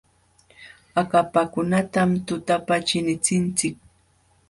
[1.01, 3.75] Akapakunatam tutapa chinichinchik.